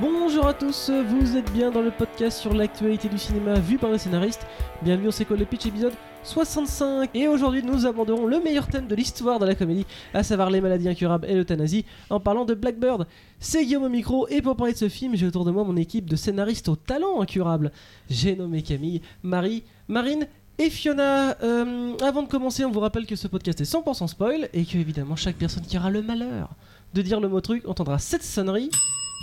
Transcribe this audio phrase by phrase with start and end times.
[0.00, 3.90] Bonjour à tous, vous êtes bien dans le podcast sur l'actualité du cinéma vu par
[3.90, 4.46] les scénaristes.
[4.80, 5.92] Bienvenue, on quoi le pitch épisode
[6.22, 10.50] 65 Et aujourd'hui nous aborderons le meilleur thème de l'histoire de la comédie, à savoir
[10.50, 13.08] les maladies incurables et l'euthanasie, en parlant de Blackbird.
[13.40, 15.76] C'est Guillaume au micro et pour parler de ce film, j'ai autour de moi mon
[15.76, 17.72] équipe de scénaristes au talent incurable.
[18.08, 20.28] J'ai nommé Camille, Marie, Marine
[20.58, 24.48] et Fiona, euh, avant de commencer, on vous rappelle que ce podcast est 100% spoil
[24.52, 26.50] et que évidemment chaque personne qui aura le malheur
[26.94, 28.70] de dire le mot truc entendra cette sonnerie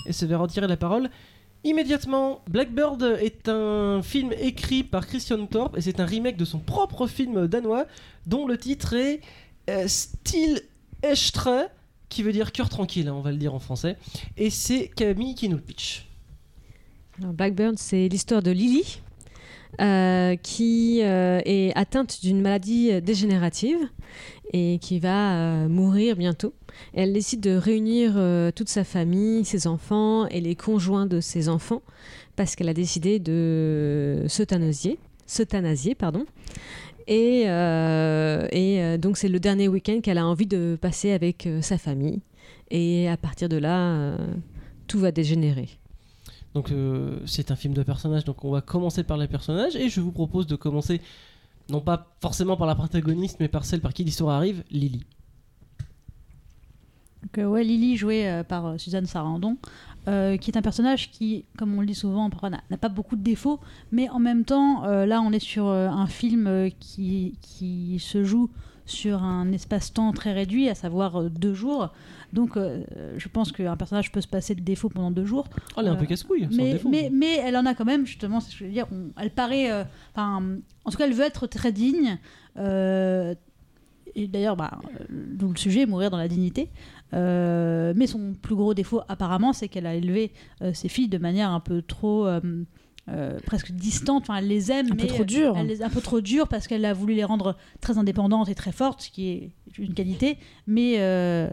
[0.06, 1.10] et se verra retirer la parole
[1.64, 2.42] immédiatement.
[2.48, 7.08] Blackbird est un film écrit par Christian Thorpe et c'est un remake de son propre
[7.08, 7.88] film danois
[8.28, 9.22] dont le titre est
[9.70, 10.62] euh, Still
[11.02, 11.50] Estre,
[12.08, 13.98] qui veut dire cœur tranquille, hein, on va le dire en français.
[14.38, 16.08] Et c'est Camille qui nous le pitch.
[17.18, 19.00] Blackbird, c'est l'histoire de Lily.
[19.82, 23.90] euh, qui euh, est atteinte d'une maladie dégénérative
[24.54, 26.54] et qui va euh, mourir bientôt.
[26.94, 31.50] Elle décide de réunir euh, toute sa famille, ses enfants et les conjoints de ses
[31.50, 31.82] enfants
[32.36, 36.26] parce qu'elle a décidé de s'euthanasier, s'euthanasier pardon.
[37.08, 41.78] Et, euh, euh, donc c'est le dernier week-end qu'elle a envie de passer avec sa
[41.78, 42.22] famille.
[42.72, 44.18] Et à partir de là,
[44.88, 45.70] tout va dégénérer.
[46.54, 46.72] Donc
[47.26, 50.12] c'est un film de personnages, donc on va commencer par les personnages et je vous
[50.14, 51.02] propose de commencer
[51.70, 55.04] non pas forcément par la protagoniste mais par celle par qui l'histoire arrive, Lily.
[57.34, 59.58] Donc, ouais, Lily, jouée par euh, Suzanne Sarandon,
[60.08, 62.30] euh, qui est un personnage qui, comme on le dit souvent,
[62.70, 63.60] n'a pas beaucoup de défauts,
[63.92, 68.24] mais en même temps, euh, là, on est sur euh, un film qui, qui se
[68.24, 68.52] joue
[68.86, 71.92] sur un espace-temps très réduit, à savoir deux jours.
[72.34, 75.48] Donc, je pense qu'un personnage peut se passer de défauts pendant deux jours.
[75.76, 76.90] Oh, elle est un peu casse-couille, sans Mais, défaut.
[76.90, 78.86] mais, mais elle en a quand même, justement, c'est ce que je veux dire.
[78.92, 79.72] on- elle paraît.
[80.16, 80.42] en
[80.92, 82.20] tout cas, elle veut être très digne.
[84.18, 86.70] et d'ailleurs, bah, d'où le sujet, mourir dans la dignité.
[87.16, 91.18] Euh, mais son plus gros défaut, apparemment, c'est qu'elle a élevé euh, ses filles de
[91.18, 92.28] manière un peu trop.
[92.28, 92.40] euh,
[93.08, 95.54] euh, presque distante, enfin elle les aime, Un peu mais trop dure.
[95.56, 98.56] Elle les un peu trop dure parce qu'elle a voulu les rendre très indépendantes et
[98.56, 101.48] très fortes, ce qui est une qualité, mais euh,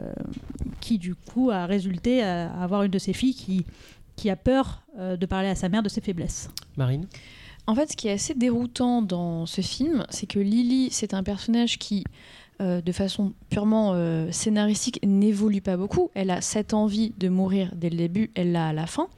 [0.81, 3.67] qui du coup a résulté à avoir une de ses filles qui,
[4.17, 6.49] qui a peur euh, de parler à sa mère de ses faiblesses.
[6.79, 7.07] Marine?
[7.67, 11.23] En fait, ce qui est assez déroutant dans ce film, c'est que Lily, c'est un
[11.23, 12.03] personnage qui,
[12.63, 16.11] euh, de façon purement euh, scénaristique, n'évolue pas beaucoup.
[16.15, 19.09] Elle a cette envie de mourir dès le début, elle l'a à la fin,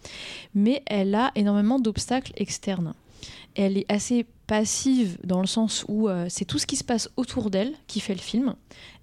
[0.54, 2.94] mais elle a énormément d'obstacles externes.
[3.54, 7.08] Elle est assez passive dans le sens où euh, c'est tout ce qui se passe
[7.16, 8.54] autour d'elle qui fait le film.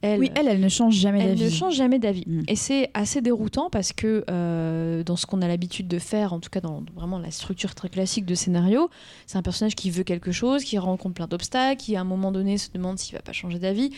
[0.01, 1.43] Elle, Oui, elle, elle ne change jamais elle d'avis.
[1.45, 2.23] ne change jamais d'avis.
[2.27, 2.43] Mm.
[2.47, 6.39] Et c'est assez déroutant parce que euh, dans ce qu'on a l'habitude de faire, en
[6.39, 8.89] tout cas dans vraiment la structure très classique de scénario,
[9.25, 12.31] c'est un personnage qui veut quelque chose, qui rencontre plein d'obstacles, qui à un moment
[12.31, 13.91] donné se demande s'il va pas changer d'avis.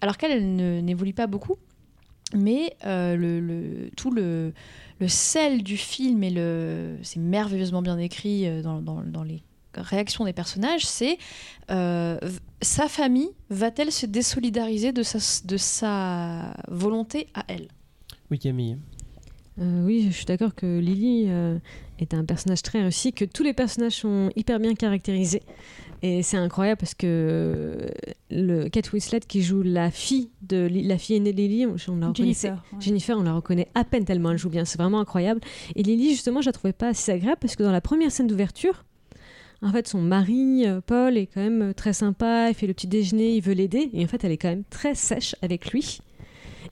[0.00, 1.56] Alors qu'elle, elle ne- n'évolue pas beaucoup.
[2.34, 4.52] Mais euh, le, le- tout le,
[5.00, 9.42] le sel du film, et le, c'est merveilleusement bien écrit dans, dans- dans les
[9.80, 11.18] réactions des personnages, c'est
[11.70, 12.18] euh,
[12.62, 17.68] sa famille va-t-elle se désolidariser de sa, de sa volonté à elle?
[18.30, 18.78] Oui, Camille.
[19.60, 21.58] Euh, oui, je suis d'accord que Lily euh,
[21.98, 25.42] est un personnage très réussi, que tous les personnages sont hyper bien caractérisés.
[26.02, 27.90] Et c'est incroyable parce que
[28.30, 31.96] le Kate Winslet qui joue la fille de la fille aînée de Lily, on, on
[31.96, 32.12] la.
[32.14, 32.62] Jennifer.
[32.72, 32.80] ouais.
[32.80, 35.40] Jennifer, on la reconnaît à peine tellement elle joue bien, c'est vraiment incroyable.
[35.74, 38.28] Et Lily, justement, je la trouvais pas assez agréable parce que dans la première scène
[38.28, 38.84] d'ouverture,
[39.62, 42.86] en fait, son mari, euh, Paul, est quand même très sympa, il fait le petit
[42.86, 46.00] déjeuner, il veut l'aider, et en fait, elle est quand même très sèche avec lui.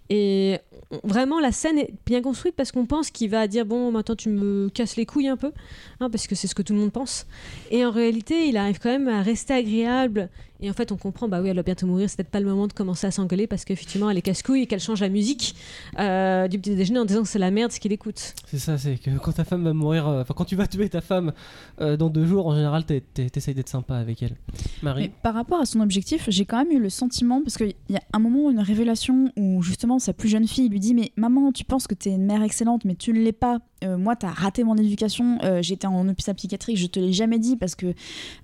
[0.08, 0.58] Et
[1.02, 4.28] vraiment, la scène est bien construite parce qu'on pense qu'il va dire Bon, maintenant tu
[4.28, 5.52] me casses les couilles un peu,
[6.00, 7.26] hein, parce que c'est ce que tout le monde pense.
[7.70, 10.30] Et en réalité, il arrive quand même à rester agréable.
[10.60, 12.46] Et en fait, on comprend Bah oui, elle va bientôt mourir, c'est peut-être pas le
[12.46, 15.54] moment de commencer à s'engueuler parce qu'effectivement, elle est casse-couille et qu'elle change la musique
[15.98, 18.34] euh, du petit déjeuner en disant que c'est la merde ce qu'il écoute.
[18.46, 20.88] C'est ça, c'est que quand ta femme va mourir, euh, enfin quand tu vas tuer
[20.88, 21.32] ta femme
[21.80, 24.36] euh, dans deux jours, en général, t'es- t'es- t'essayes d'être sympa avec elle.
[24.82, 27.74] Marie Mais par rapport à son objectif, j'ai quand même eu le sentiment, parce qu'il
[27.90, 31.12] y a un moment, une révélation où justement sa plus jeune fille lui dit Mais
[31.16, 33.58] maman, tu penses que t'es une mère excellente, mais tu ne l'es pas.
[33.84, 35.38] Euh, moi, t'as raté mon éducation.
[35.42, 37.94] Euh, J'étais en hôpital psychiatrique, je te l'ai jamais dit parce que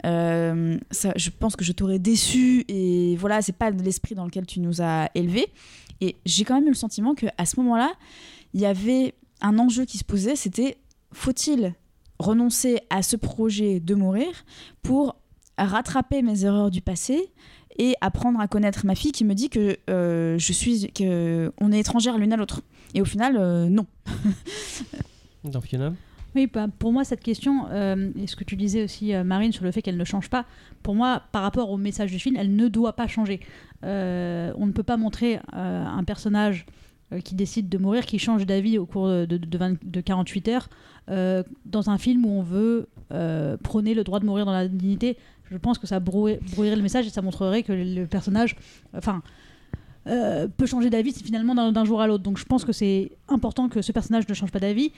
[0.05, 0.79] euh,
[1.17, 2.65] je pense que je t'aurais déçu.
[2.69, 5.47] Et voilà, c'est pas l'esprit dans lequel tu nous as élevés.
[6.01, 7.93] Et j'ai quand même eu le sentiment qu'à ce moment-là,
[8.55, 10.77] il y avait un enjeu qui se posait c'était
[11.13, 11.75] faut-il
[12.19, 14.29] renoncer à ce projet de mourir
[14.83, 15.17] pour
[15.59, 17.33] rattraper mes erreurs du passé
[17.79, 21.73] et apprendre à connaître ma fille qui me dit que euh, je suis que on
[21.73, 22.63] est étrangères l'une à l'autre
[22.95, 23.87] et au final non
[25.45, 25.93] Dans Fiona
[26.35, 29.53] Oui, bah, pour moi, cette question, euh, et ce que tu disais aussi, euh, Marine,
[29.53, 30.45] sur le fait qu'elle ne change pas,
[30.83, 33.41] pour moi, par rapport au message du film, elle ne doit pas changer.
[33.85, 36.67] Euh, on ne peut pas montrer un personnage
[37.25, 40.49] qui décide de mourir, qui change d'avis au cours de, de, de 20 de 48
[40.49, 40.71] heures,
[41.09, 42.89] dans un film où on veut
[43.63, 45.19] prôner le droit de mourir dans la dignité,
[45.51, 46.41] je pense que ça brouillerait,
[46.77, 48.57] le message et ça montrerait que le personnage,
[48.97, 49.23] enfin,
[50.05, 52.23] peut changer d'avis finalement d'un jour à l'autre.
[52.23, 54.93] Donc je pense que c'est important que ce personnage ne change pas d'avis.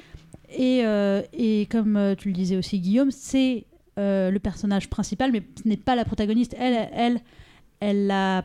[0.56, 3.64] Et, euh, et comme euh, tu le disais aussi Guillaume, c'est
[3.98, 6.54] euh, le personnage principal, mais ce n'est pas la protagoniste.
[6.58, 7.20] Elle, elle,
[7.80, 8.44] elle a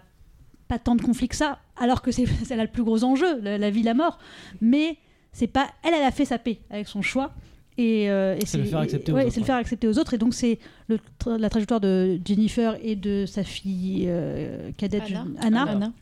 [0.68, 3.40] pas tant de conflits que ça, alors que c'est elle a le plus gros enjeu,
[3.42, 4.18] la, la vie, la mort.
[4.62, 4.98] Mais
[5.32, 7.32] c'est pas elle, elle a fait sa paix avec son choix.
[7.78, 9.48] Et, euh, et C'est le faire accepter aux ouais, autres, c'est le ouais.
[9.48, 10.14] faire accepter aux autres.
[10.14, 10.60] Et donc c'est
[11.20, 15.26] tra- la trajectoire de Jennifer et de sa fille euh, cadette Anna.
[15.40, 15.94] Anna Anna.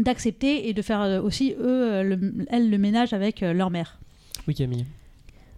[0.00, 4.00] d'accepter et de faire aussi eux le, elles le ménage avec leur mère.
[4.48, 4.84] Oui, Camille.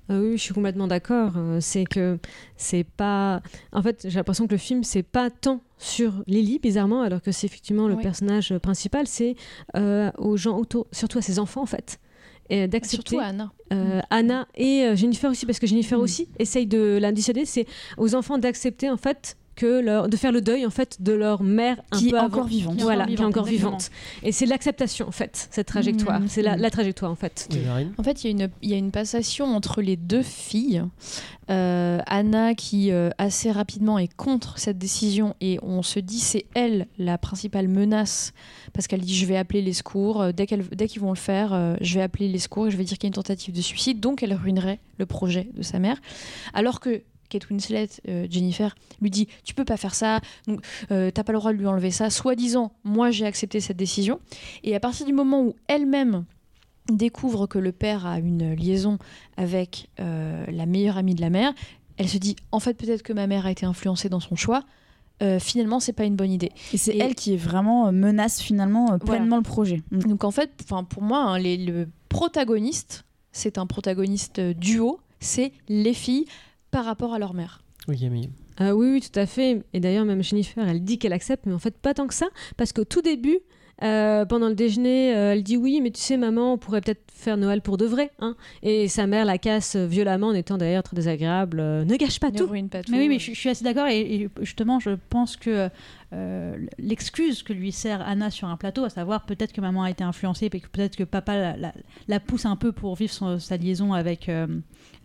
[0.09, 1.33] Ah oui, je suis complètement d'accord.
[1.37, 2.19] Euh, C'est que
[2.57, 3.41] c'est pas.
[3.73, 7.33] En fait, j'ai l'impression que le film, c'est pas tant sur Lily, bizarrement, alors que
[7.33, 8.03] c'est effectivement le Oui.
[8.03, 9.35] personnage principal, c'est
[9.77, 11.99] euh, aux gens autour, surtout à ses enfants, en fait.
[12.51, 13.53] Et d'accepter Surtout Anna.
[13.73, 16.03] euh, Anna et Jennifer aussi, parce que Jennifer Mm.
[16.03, 17.67] aussi essaye de la dissuader, c'est
[17.97, 21.43] aux enfants d'accepter, en fait, que leur, de faire le deuil en fait de leur
[21.43, 22.43] mère un Qui est encore avant.
[22.45, 22.75] vivante.
[22.77, 23.91] Qui est voilà encore qui est encore vivante, vivante
[24.23, 26.29] et c'est l'acceptation en fait cette trajectoire Mhm.
[26.29, 27.61] c'est la, la trajectoire en fait Oui.
[27.99, 30.83] En fait, il y, a une- il y a une passation entre les deux filles.
[31.51, 36.47] Euh, Anna qui euh, assez rapidement est contre cette décision et on se dit c'est
[36.55, 38.33] elle la principale menace
[38.73, 41.19] parce qu'elle dit je vais appeler les secours Euh, dès qu'elle- dès qu'ils vont le
[41.19, 43.15] faire euh, je vais appeler les secours et je vais dire qu'il y a une
[43.15, 45.99] tentative de suicide donc elle ruinerait le projet de sa mère
[46.55, 50.61] alors que Kate Winslet, euh, Jennifer, lui dit Tu peux pas faire ça, donc,
[50.91, 52.11] euh, t'as pas le droit de lui enlever ça.
[52.11, 54.21] Soi-disant, moi j'ai accepté cette décision.
[54.63, 56.25] Et à partir du moment où elle-même
[56.93, 58.99] découvre que le père a une liaison
[59.37, 61.53] avec euh, la meilleure amie de la mère,
[61.97, 64.65] elle se dit en fait peut-être que ma mère a été influencée dans son choix.
[65.23, 66.51] Euh, finalement, c'est pas une bonne idée.
[66.73, 69.21] Et c'est elle qui est vraiment euh, menace finalement euh, Voilà.
[69.21, 69.81] pleinement le projet.
[69.93, 70.01] Mm.
[70.01, 75.53] Donc en fait, enfin pour moi, hein, les- le protagoniste, c'est un protagoniste duo, c'est
[75.69, 76.25] les filles
[76.75, 77.63] par rapport à leur mère.
[77.89, 78.31] Oui, Camille.
[78.59, 79.63] Ah oui, oui, tout à fait.
[79.73, 82.27] Et d'ailleurs, même Jennifer, elle dit qu'elle accepte, mais en fait, pas tant que ça.
[82.57, 83.39] Parce qu'au tout début,
[83.83, 87.03] euh, pendant le déjeuner, euh, elle dit oui, mais tu sais, maman, on pourrait peut-être
[87.13, 88.11] faire Noël pour de vrai.
[88.21, 91.59] Hein et sa mère la casse violemment en étant d'ailleurs très désagréable.
[91.61, 92.47] Euh, ne gâche pas Ne tout.
[92.47, 92.91] ruine pas tout.
[92.93, 95.69] Mais oui, mais je, je suis assez d'accord et, et justement, je pense que
[96.13, 99.91] euh, l'excuse que lui sert Anna sur un plateau, à savoir peut-être que maman a
[99.91, 101.75] été influencée, et que peut-être que papa la, la-
[102.09, 104.47] la pousse un peu pour vivre son- sa liaison avec, euh,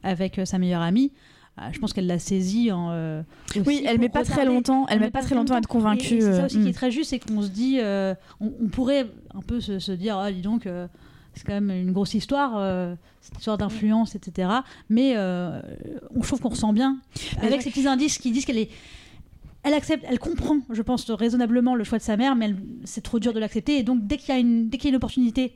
[0.04, 1.12] avec euh, sa meilleure amie.
[1.62, 2.90] Euh, Je pense qu'elle l'a saisie en.
[2.92, 3.22] euh,
[3.66, 4.86] Oui, elle met pas très longtemps.
[4.90, 6.16] Elle met pas très longtemps à être convaincue.
[6.16, 6.64] Et, et c'est euh, ça aussi mm.
[6.64, 9.80] qui est très juste, c'est qu'on se dit, euh, on, on pourrait un peu se,
[9.80, 10.88] se dire, ah, dis donc, euh,
[11.36, 14.50] c'est quand même une grosse histoire, euh, cette histoire d'influence, etc.
[14.90, 15.62] Mais euh,
[16.16, 16.98] on, trouve qu'on ressent bien,
[17.42, 18.70] avec ces petits indices qui disent qu'elle est.
[19.64, 23.02] Elle accepte, elle comprend, je pense, raisonnablement le choix de sa mère, mais elle- c'est
[23.02, 23.78] trop dur de l'accepter.
[23.78, 25.54] Et donc, dès qu'il y, a une- dès qu'il y a une opportunité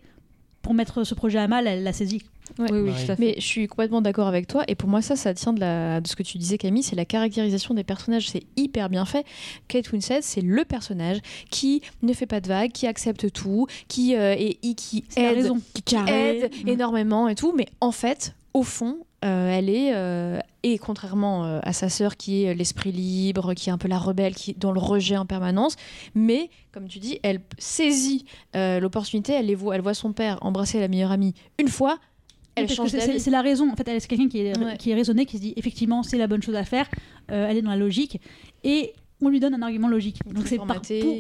[0.63, 1.92] pour mettre ce projet à mal, elle la.
[1.92, 2.71] Ouais.
[2.71, 3.19] Oui, oui, tout à fait.
[3.19, 4.63] Mais je suis complètement d'accord avec toi.
[4.68, 6.83] Et pour moi, ça, ça tient de, la, de ce que tu disais, Camille.
[6.83, 8.30] C'est la caractérisation des personnages.
[8.30, 9.25] C'est hyper bien fait.
[9.68, 11.19] Kate Winslet, c'est le personnage
[11.51, 15.51] qui ne fait pas de vagues, qui accepte tout, qui, euh, et, et qui aide,
[15.86, 17.54] qui aide énormément et tout.
[17.56, 22.17] Mais en fait, au fond, euh, elle est, euh, et contrairement euh, à sa sœur
[22.17, 25.17] qui est l'esprit libre, qui est un peu la rebelle, qui est dans le rejet
[25.17, 25.75] en permanence,
[26.15, 28.25] mais comme tu dis, elle saisit
[28.55, 31.99] euh, l'opportunité, elle, les voit, elle voit son père embrasser la meilleure amie une fois,
[32.55, 33.13] elle Oui, change c'est- d'avis.
[33.13, 33.71] c'est c'est la raison.
[33.71, 34.77] En fait, elle- c'est quelqu'un qui est, Ouais.
[34.77, 36.89] qui est raisonné, qui se dit effectivement c'est la bonne chose à faire.
[37.31, 38.19] euh, elle est dans la logique
[38.65, 40.19] et on lui donne un argument logique.
[40.29, 40.67] Donc c'est pour,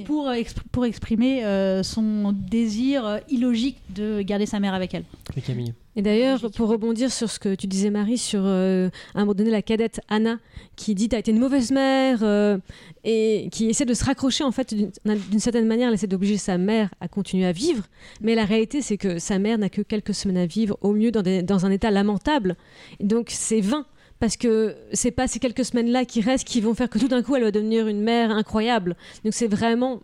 [0.03, 5.05] pour, expr- pour exprimer euh, son désir illogique de garder sa mère avec elle.
[5.35, 5.73] Oui, Camille.
[5.95, 9.35] Et d'ailleurs, pour rebondir sur ce que tu disais, Marie, sur euh, à un moment
[9.35, 10.39] donné la cadette Anna
[10.75, 12.57] qui dit T'as été une mauvaise mère euh,
[13.03, 16.57] et qui essaie de se raccrocher en fait d'une certaine manière, elle essaie d'obliger sa
[16.57, 17.83] mère à continuer à vivre.
[18.21, 21.11] Mais la réalité, c'est que sa mère n'a que quelques semaines à vivre, au mieux
[21.11, 22.55] dans, des- dans un état lamentable.
[22.99, 23.85] Et donc c'est vain.
[24.19, 27.21] Parce que c'est pas ces quelques semaines-là qui restent qui vont faire que tout d'un
[27.21, 28.95] coup elle va devenir une mère incroyable.
[29.25, 30.01] Donc c'est vraiment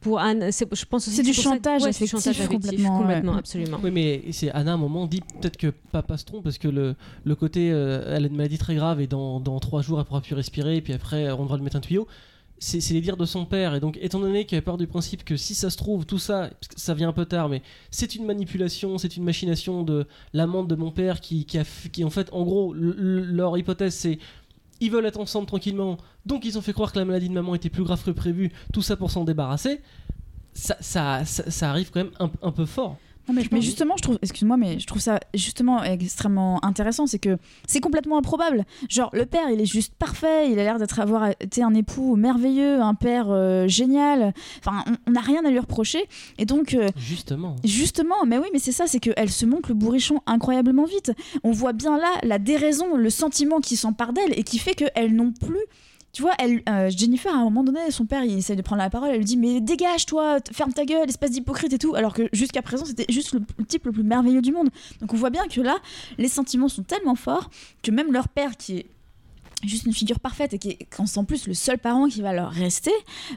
[0.00, 2.10] pour Anne, c'est- je pense aussi C'est que du pour ça- chantage ouais, c'est du
[2.10, 3.38] chantage affectif, complètement, complètement, ouais.
[3.38, 3.78] absolument.
[3.82, 6.68] Oui, mais c'est Anna, à un moment, dit peut-être que papa se trompe parce que
[6.68, 9.98] le, le côté euh, elle a une maladie très grave et dans, dans trois jours
[9.98, 12.06] elle pourra plus respirer et puis après on devra lui mettre un tuyau.
[12.58, 15.24] C'est c'est les dires de son père et donc étant donné qu'elle part du principe
[15.24, 17.60] que si ça se trouve tout ça, ça vient un peu tard, mais
[17.90, 21.90] c'est une manipulation, c'est une machination de l'amante de mon père qui, qui a f-
[21.90, 24.18] qui en fait en gros l- l- leur hypothèse c'est
[24.80, 27.54] ils veulent être ensemble tranquillement, donc ils ont fait croire que la maladie de maman
[27.54, 29.80] était plus grave que prévu, tout ça pour s'en débarrasser.
[30.52, 32.96] Ça, ça, ça, arrive quand même un peu fort.
[33.28, 36.64] Non, mais je Mais pense- justement, je trouve, excuse-moi, mais je trouve ça justement extrêmement
[36.64, 38.64] intéressant, c'est que c'est complètement improbable.
[38.88, 42.16] Genre, le père, il est juste parfait, il a l'air d'être avoir été un époux
[42.16, 44.32] merveilleux, un père euh, génial.
[44.60, 46.04] Enfin, on- on n'a rien à lui reprocher.
[46.38, 47.56] Et donc, euh, Justement.
[47.64, 51.12] Justement, mais oui, mais c'est ça, c'est qu'elle se montre le bourrichon incroyablement vite.
[51.44, 55.14] On voit bien là la déraison, le sentiment qui s'empare d'elle et qui fait qu'elle
[55.14, 55.58] non plus.
[56.16, 58.80] Tu vois, elle, euh, Jennifer, à un moment donné, son père, il essaie de prendre
[58.80, 61.78] la parole, elle lui dit Mais dégage, toi, t- ferme ta gueule, espèce d'hypocrite et
[61.78, 61.94] tout.
[61.94, 64.70] Alors que jusqu'à présent, c'était juste le, le type le plus merveilleux du monde.
[65.02, 65.76] Donc on voit bien que là,
[66.16, 67.50] les sentiments sont tellement forts
[67.82, 68.86] que même leur père, qui est
[69.62, 72.50] juste une figure parfaite et qui est en plus le seul parent qui va leur
[72.50, 72.92] rester,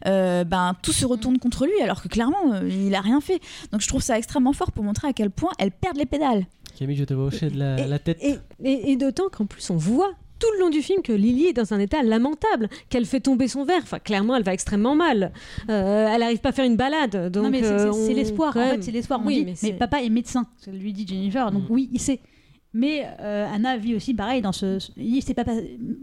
[0.06, 3.42] euh, ben tout se retourne contre lui alors que clairement euh, il a rien fait.
[3.74, 6.46] Donc je trouve ça extrêmement fort pour montrer à quel point elles perdent les pédales.
[6.78, 8.20] Camille, je te vois hocher de la, Et- la tête.
[8.22, 11.48] Et, et- et d'autant qu'en plus, on voit tout le long du film que Lily
[11.48, 13.82] est dans un état lamentable, qu'elle fait tomber son verre.
[13.84, 15.32] Enfin, clairement, elle va extrêmement mal.
[15.70, 17.32] Euh, elle n'arrive pas à faire une balade.
[17.32, 18.58] Donc, non, mais c'est- euh, c'est on- l'espoir.
[18.58, 19.20] En fait, c'est l'espoir.
[19.24, 20.48] On Oui, dit, mais mais, papa est médecin.
[20.58, 21.52] Ça lui dit Jennifer.
[21.52, 21.74] Donc Mm.
[21.74, 22.20] oui, il sait.
[22.72, 24.78] Mais euh, Anna vit aussi pareil dans ce.
[25.34, 25.54] pas, pas-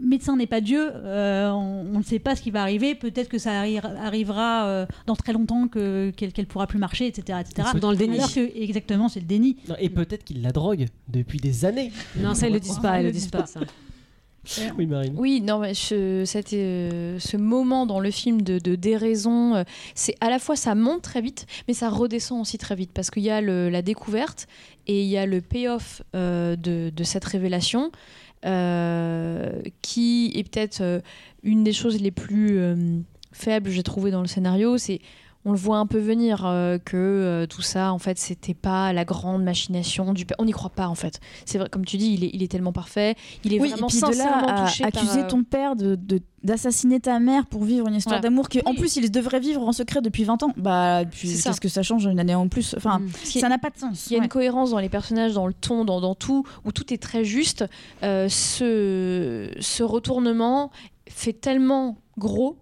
[0.01, 0.85] médecin n'est pas Dieu.
[0.93, 2.93] euh, on ne sait pas ce qui va arriver.
[2.93, 7.07] Peut-être que ça arri- arrivera euh, dans très longtemps que qu'elle qu'elle pourra plus marcher,
[7.07, 7.69] etc., etc.
[7.69, 8.17] Ils sont dans le déni.
[8.17, 9.55] Alors que exactement, c'est le déni.
[9.69, 11.89] Non, et peut-être qu'il la drogue depuis des années.
[12.19, 12.99] Non, ça, ils le disent pas.
[12.99, 13.61] Ils le disent pas, ça.
[14.77, 15.13] Oui, Marine.
[15.17, 19.63] Oui, non, mais cette, euh, ce moment dans le film de, de déraison, euh,
[19.95, 23.11] c'est à la fois ça monte très vite, mais ça redescend aussi très vite parce
[23.11, 24.47] qu'il y a le- la découverte
[24.87, 27.91] et il y a le payoff euh, de, de cette révélation
[29.81, 31.01] qui est peut-être
[31.43, 32.59] une des choses les plus
[33.31, 34.77] faibles, j'ai trouvé dans le scénario.
[34.77, 34.99] C'est
[35.47, 38.91] on le voit un peu venir euh, que euh, tout ça, en fait, c'était pas
[38.91, 40.25] la grande machination du.
[40.25, 40.35] père.
[40.39, 41.21] On n'y croit pas, en fait.
[41.45, 43.15] C'est vrai, comme tu dis, il est, il est tellement parfait.
[43.45, 45.75] Il est Oui, et vraiment puis de sincèrement là à touché accuser euh, ton père
[45.77, 49.39] de de- d'assassiner ta mère pour vivre une histoire d'amour que en plus il devrait
[49.39, 50.51] vivre en secret depuis 20 ans.
[50.55, 52.73] Bah puis qu'est-ce que ça change une année en plus?
[52.77, 53.09] Enfin, Mm.
[53.39, 54.07] Ça n'a pas de sens.
[54.07, 54.25] Il y a ouais.
[54.25, 57.23] une cohérence dans les personnages, dans le ton, dans, dans tout, où tout est très
[57.25, 57.65] juste.
[58.03, 60.71] Euh, ce, ce retournement
[61.09, 62.57] fait tellement gros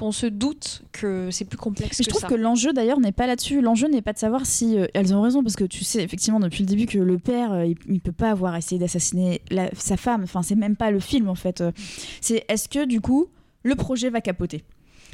[0.00, 2.28] qu'on se doute que c'est plus complexe Mais je que trouve ça.
[2.28, 3.60] que l'enjeu d'ailleurs n'est pas là-dessus.
[3.60, 6.40] L'enjeu n'est pas de savoir si euh, elles ont raison parce que tu sais effectivement
[6.40, 9.42] depuis le début que le père euh, il, il peut pas avoir essayé d'assassiner
[9.74, 10.22] sa femme.
[10.24, 11.60] Enfin c'est même pas le film en fait.
[11.60, 11.70] Euh,
[12.20, 13.28] C'est est-ce que du coup
[13.62, 14.64] le projet va capoter?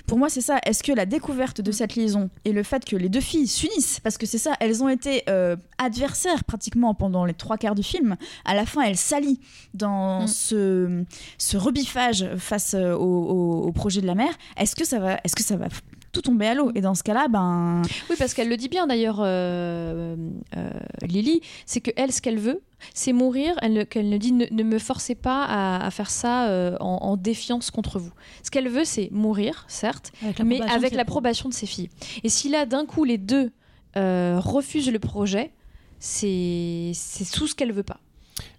[0.06, 0.58] Pour moi, c'est ça.
[0.64, 4.00] Est-ce que la découverte de cette liaison et le fait que les deux filles s'unissent,
[4.00, 7.82] parce que c'est ça, elles ont été euh, adversaires pratiquement pendant les trois quarts du
[7.82, 8.16] film.
[8.44, 9.40] À la fin, elles s'allient
[9.74, 10.26] dans Mm.
[10.28, 11.04] ce,
[11.38, 14.32] ce rebiffage face euh, au, au- au projet de la mère.
[14.56, 15.66] Est-ce que ça va, est-ce que ça va
[16.16, 18.86] tout tomber à l'eau Et dans ce cas-là, ben, Oui, parce qu'elle le dit bien
[18.86, 20.16] d'ailleurs, euh,
[20.56, 20.70] euh,
[21.02, 22.62] Lily, c'est que elle, ce qu'elle veut,
[22.94, 23.54] c'est mourir.
[23.62, 26.76] Elle, ne- qu'elle ne dit ne, ne me forcez pas à, à faire ça euh,
[26.80, 28.12] en, en défiance contre vous.
[28.42, 31.90] Ce qu'elle veut, c'est mourir, certes, Avec mais avec l'approbation de ses filles.
[32.24, 33.50] Et si là, d'un coup, les deux
[33.94, 35.52] refusent le projet,
[35.98, 38.00] c'est c'est tout ce qu'elle veut pas.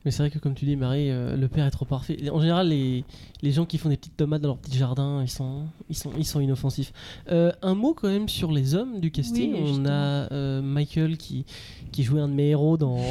[0.08, 2.18] Mais c'est vrai que comme tu dis, Marie, euh, le père est trop parfait.
[2.32, 3.04] En général, les,
[3.42, 6.12] les gens qui font des petites tomates dans leur petit jardin, ils sont, ils sont,
[6.18, 6.94] ils sont inoffensifs.
[7.30, 9.54] Euh, un mot quand même sur les hommes du casting.
[9.54, 11.46] Oui, On a euh, Michael qui,
[11.92, 13.02] qui jouait un de mes héros dans,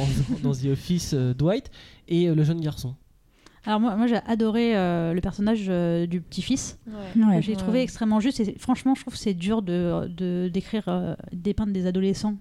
[0.41, 1.69] dans, The Office, euh, Dwight,
[2.07, 2.95] et euh, le jeune garçon.
[3.63, 6.79] Alors moi, moi j'ai adoré euh, le personnage euh, du petit-fils.
[6.87, 7.41] ouais.
[7.43, 7.57] j'ai Ouais.
[7.57, 8.39] trouvé extrêmement juste.
[8.39, 12.37] Et franchement, je trouve que c'est dur de, de d'écrire, euh, dépeindre des adolescents.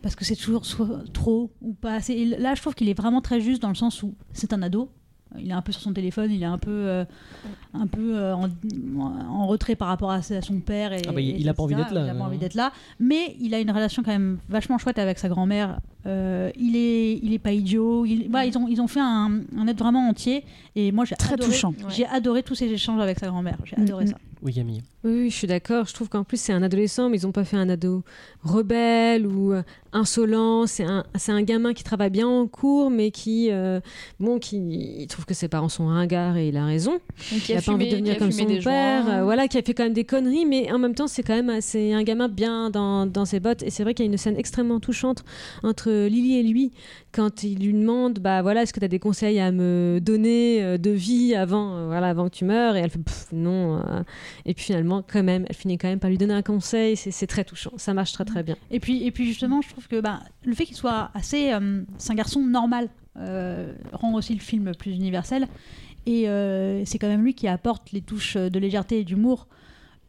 [0.00, 2.12] Euh, parce que c'est toujours soit trop ou pas assez.
[2.14, 4.62] Et là, je trouve qu'il est vraiment très juste dans le sens où c'est un
[4.62, 4.90] ado.
[5.38, 7.04] Il est un peu sur son téléphone, il est un peu, euh,
[7.72, 8.48] un peu euh, en,
[8.98, 10.92] en retrait par rapport à, son père.
[10.92, 12.26] Et, Ah bah, il- et il a pas envie d'être là, Il a pas hein.
[12.26, 12.72] envie d'être là.
[12.98, 15.78] Mais il a une relation quand même vachement chouette avec sa grand-mère.
[16.04, 18.04] Euh, il, est, il est pas idiot.
[18.06, 20.44] Il, voilà, ils, ont, ils ont fait un, un être vraiment entier.
[20.74, 21.68] Et moi, j'ai Très adoré, touchant.
[21.78, 21.84] Ouais.
[21.90, 23.58] J'ai adoré tous ces échanges avec sa grand-mère.
[23.64, 24.08] J'ai Mm, adoré mm.
[24.08, 24.16] ça.
[24.42, 24.82] Oui, Camille.
[25.02, 25.86] Oui, je suis d'accord.
[25.86, 28.02] Je trouve qu'en plus, c'est un adolescent, mais ils n'ont pas fait un ado
[28.42, 29.62] rebelle ou euh,
[29.94, 30.66] insolent.
[30.66, 33.80] C'est un, c'est un gamin qui travaille bien en cours, mais qui, euh,
[34.18, 36.98] bon, qui il trouve que ses parents sont ringards et il a raison.
[37.32, 39.08] Donc, Il n'a pas envie de devenir comme son père.
[39.08, 41.40] euh, voilà, qui a fait quand même des conneries, mais en même temps, c'est quand
[41.42, 43.62] même c'est un gamin bien dans, dans ses bottes.
[43.62, 45.24] Et c'est vrai qu'il y a une scène extrêmement touchante
[45.62, 46.72] entre Lily et lui
[47.12, 50.78] quand il lui demande, bah voilà, est-ce que tu as des conseils à me donner
[50.78, 53.82] de vie avant, voilà, avant que tu meurs Et elle fait Pff, non.
[54.46, 56.96] Et puis finalement, quand même, elle finit quand même par lui donner un conseil.
[56.96, 57.70] C'est très touchant.
[57.76, 58.56] Ça marche très très bien.
[58.70, 61.52] Et puis, et puis justement, je trouve que bah, le fait qu'il soit assez.
[61.52, 65.48] euh, c'est un garçon normal, euh, rend aussi le film plus universel.
[66.06, 69.46] Et euh, c'est quand même lui qui apporte les touches de légèreté et d'humour,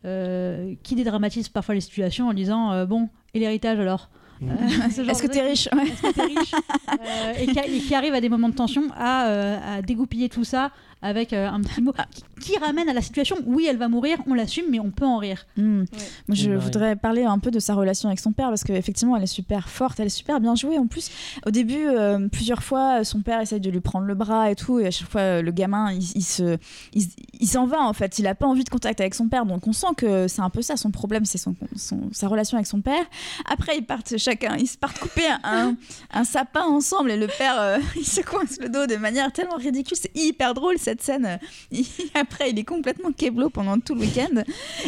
[0.05, 4.09] euh, qui dédramatise parfois les situations en disant euh, Bon, et l'héritage alors?
[4.39, 4.49] Mhm.
[4.51, 5.69] Euh, Est-ce que t'es riche?
[5.73, 5.85] Ouais.
[6.13, 6.53] Que riche?
[6.55, 10.29] Euh, et, qui, et qui arrive à des moments de tension à, euh, à dégoupiller
[10.29, 13.37] tout ça avec euh, un petit mot qui, qui ramène à la situation.
[13.45, 15.45] Oui, elle va mourir, on l'assume, mais on peut en rire.
[15.57, 15.77] Hmm.
[15.77, 15.85] Moi,
[16.29, 16.63] je Oui, Marie.
[16.63, 19.69] voudrais parler un peu de sa relation avec son père parce qu'effectivement, elle est super
[19.69, 20.77] forte, elle est super bien jouée.
[20.77, 21.09] En plus,
[21.45, 24.79] au début, euh, plusieurs fois, son père essaye de lui prendre le bras et tout,
[24.79, 26.57] et à chaque fois, euh, le gamin, il, il se,
[26.93, 27.03] il,
[27.39, 28.19] il s'en va en fait.
[28.19, 30.49] Il a pas envie de contact avec son père, donc on sent que c'est un
[30.49, 33.03] peu ça son problème, c'est son, son- sa relation avec son père.
[33.51, 35.75] Après, ils partent chacun, ils se partent couper un,
[36.13, 39.55] un sapin ensemble, et le père, euh, il se coince le dos de manière tellement
[39.57, 39.97] ridicule.
[39.99, 41.39] C'est hyper drôle cette scène.
[41.71, 44.43] Il- après, il est complètement keblo pendant tout le week-end.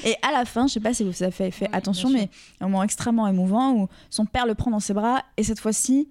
[0.05, 2.29] Et à la fin, je sais pas si vous avez fait, fait Oui, attention, mais
[2.59, 6.07] un moment extrêmement émouvant où son père le prend dans ses bras et cette fois-ci,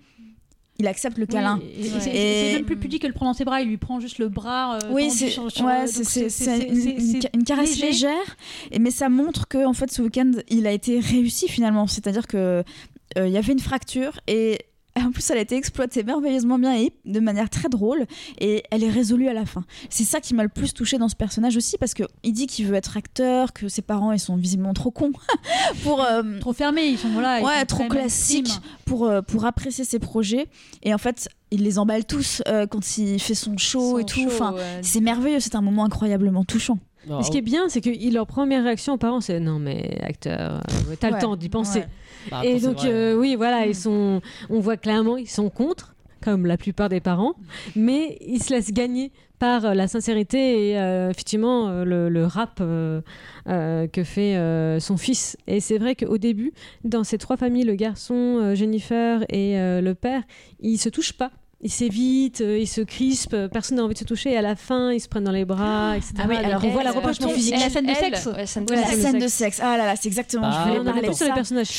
[0.78, 1.60] il accepte le câlin.
[1.62, 4.00] Oui, c'est- Et- même plus pudique que le prendre dans ses bras, il lui prend
[4.00, 4.76] juste le bras.
[4.82, 5.26] euh, Oui, c'est
[5.62, 5.84] ouais,
[7.34, 7.86] une, caresse léger.
[7.86, 8.36] légère,
[8.70, 11.86] et, mais ça montre que en fait ce week-end il a été réussi finalement.
[11.86, 12.64] C'est-à-dire que
[13.18, 14.58] euh, il y avait une fracture et
[15.00, 18.06] en plus elle a été exploitée merveilleusement bien et de manière très drôle
[18.40, 19.64] et elle est résolue à la fin.
[19.90, 22.46] C'est ça qui m'a le plus touché dans ce personnage aussi parce que il dit
[22.46, 25.12] qu'il veut être acteur, que ses parents ils sont visiblement trop cons
[25.82, 27.40] pour euh, Trop fermés, ils sont voilà.
[27.40, 28.48] ils Ouais, sont trop très classique.
[28.48, 28.70] mainstream.
[28.84, 30.46] pour, euh, pour apprécier ses projets.
[30.82, 34.24] Et en fait, il les emballe tous euh, quand il fait son show et tout.
[34.26, 36.78] Enfin, c'est merveilleux, c'est un moment incroyablement touchant.
[37.08, 39.98] Non, ce qui est bien, c'est que leur première réaction aux parents, c'est non, mais
[40.02, 41.80] acteur, euh, t'as Ouais, le temps d'y penser.
[41.80, 41.86] ouais.
[42.30, 46.46] bah, Et donc, euh, oui, voilà, ils sont, on voit clairement, ils sont contre, comme
[46.46, 47.34] la plupart des parents,
[47.74, 52.60] mais ils se laissent gagner par euh, la sincérité et euh, effectivement le, le rap
[52.60, 53.00] euh,
[53.48, 55.36] euh, que fait euh, son fils.
[55.48, 56.52] Et c'est vrai qu'au début,
[56.84, 60.22] dans ces trois familles, le garçon, euh, Jennifer et euh, le père,
[60.60, 61.32] ils se touchent pas.
[61.64, 64.32] Ils s'évitent, euh, ils se crispent, euh, personne n'a envie de se toucher.
[64.32, 66.14] Et à la fin, ils se prennent dans les bras, etc.
[66.18, 67.54] Ah oui, Donc, alors on voit la rapprochement euh, physique.
[67.58, 68.26] La scène de sexe.
[68.26, 69.00] ouais, scène de la sexe.
[69.00, 69.60] scène de de sexe.
[69.62, 71.26] ah là là, c'est exactement, Bah, je Et voulais parler de ça.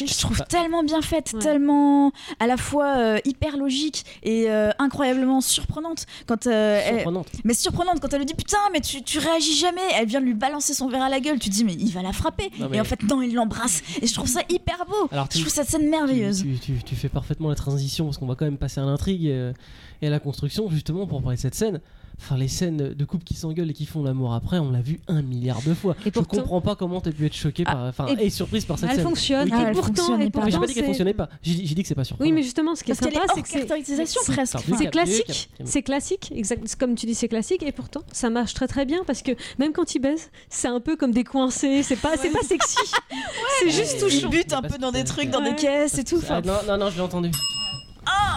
[0.05, 0.45] Je trouve Bah.
[0.47, 1.39] tellement bien faite, Ouais.
[1.41, 6.05] tellement à la fois euh, hyper logique et euh, incroyablement surprenante.
[6.27, 7.05] Quand, euh, elle-
[7.43, 9.81] mais surprenante quand elle lui dit putain, mais tu, tu réagis jamais.
[9.99, 11.39] Elle vient de lui balancer son verre à la gueule.
[11.39, 12.49] Tu te dis mais il va la frapper.
[12.57, 13.81] Non, mais- Et en fait non, il l'embrasse.
[14.01, 15.09] Et je trouve ça hyper beau.
[15.11, 16.41] Alors, Je trouve cette scène tu, merveilleuse.
[16.43, 19.27] tu, tu- tu fais parfaitement la transition parce qu'on va quand même passer à l'intrigue
[19.27, 19.51] euh,
[20.01, 21.79] et à la construction justement pour parler de cette scène.
[22.19, 24.99] Enfin, les scènes de couple qui s'engueulent et qui font l'amour après, on l'a vu
[25.07, 25.95] un milliard de fois.
[26.05, 28.65] Et pourtant- Je comprends pas comment t'as pu être choqué par, enfin, et- et, surprise
[28.65, 29.03] par cette Elle scène.
[29.05, 29.45] fonctionne.
[29.45, 31.27] Oui, Ah, et elle pourtant, fonctionne et Mais j'ai pourtant, pas dit qu'elle fonctionnait pas.
[31.41, 32.29] J'ai dit j'ai dit que c'est pas surprenant.
[32.29, 33.85] Oui, mais justement, ce qui est Parce sympa, c'est que c'est presque.
[33.87, 36.75] c'est- Enfin, C'est Mieux, classique, c'est classique, exact.
[36.75, 39.73] Comme tu dis, c'est classique, et pourtant, ça marche très très bien parce que même
[39.73, 41.81] quand ils baissent, c'est un peu comme des coincés.
[41.81, 42.77] C'est pas, c'est pas sexy.
[43.59, 44.17] c'est juste touchant.
[44.21, 46.21] il bute un peu dans des trucs, dans des caisses et tout.
[46.29, 47.31] Ah, non, non, non, je l'ai entendu.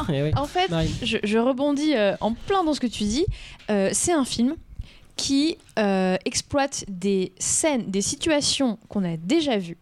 [0.12, 0.30] Eh oui.
[0.36, 0.70] En fait,
[1.02, 3.26] je, je rebondis euh, en plein dans ce que tu dis.
[3.70, 4.54] Euh, c'est un film
[5.16, 9.78] qui euh, exploite des scènes, des situations qu'on a déjà vues.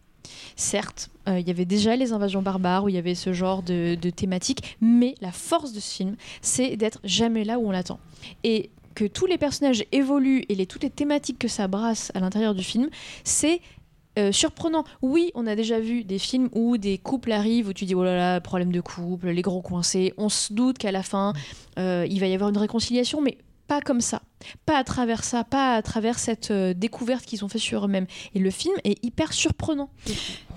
[0.57, 3.97] Certes, il y avait déjà les invasions barbares où il y avait ce genre de,
[4.01, 7.99] de thématique, mais la force de ce film, c'est d'être jamais là où on l'attend.
[8.45, 12.21] Et que tous les personnages évoluent et les, toutes les thématiques que ça brasse à
[12.21, 12.89] l'intérieur du film,
[13.25, 13.61] c'est
[14.19, 14.85] euh, surprenant.
[15.03, 18.05] Oui, on a déjà vu des films où des couples arrivent, où tu dis oh
[18.05, 20.13] là là, problème de couple, les gros coincés.
[20.17, 21.33] On se doute qu'à la fin,
[21.79, 24.23] euh, il va y avoir une réconciliation, mais pas comme ça.
[24.67, 28.07] Pas à travers ça, pas à travers cette euh, découverte qu'ils ont fait sur eux-mêmes.
[28.35, 29.89] Et le film est hyper surprenant.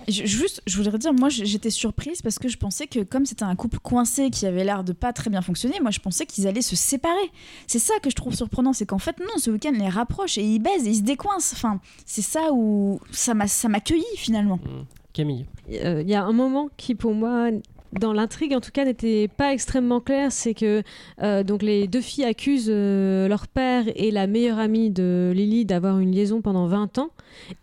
[0.10, 3.43] Je- Juste, je voudrais dire, moi j'étais surprise parce que je pensais que comme c'était
[3.43, 6.48] un couple coincé qui avait l'air de pas très bien fonctionner, moi je pensais qu'ils
[6.48, 7.32] allaient se séparer.
[7.65, 10.43] C'est ça que je trouve surprenant, c'est qu'en fait non, ce week-end les rapproche et
[10.43, 11.54] ils baisent, et ils se décoincent.
[11.54, 14.58] Enfin, c'est ça où ça m'a ça m'a cueilli finalement.
[14.58, 14.86] Mm.
[15.13, 15.46] Camille.
[15.72, 17.50] Euh, Il y a un moment qui, pour moi,
[17.93, 20.32] dans l'intrigue en tout cas, n'était pas extrêmement clair.
[20.32, 20.84] C'est que
[21.21, 25.65] euh, donc les deux filles accusent euh, leur père et la meilleure amie de Lily
[25.65, 27.10] d'avoir une liaison pendant 20 ans.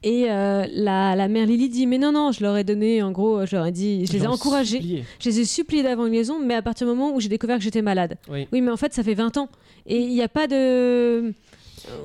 [0.03, 3.11] Et euh, la, la mère Lily dit Mais non, non, je leur ai donné, en
[3.13, 4.79] gros, je leur ai dit, je les ai encouragés.
[4.79, 5.05] supplié.
[5.21, 7.59] Je les ai suppliés d'avoir une liaison, mais à partir du moment où j'ai découvert
[7.59, 8.17] que j'étais malade.
[8.31, 8.49] Oui.
[8.53, 9.49] Oui, mais en fait, ça fait 20 ans.
[9.87, 11.33] Et il n'y a pas de.